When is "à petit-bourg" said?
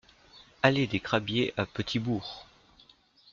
1.57-2.47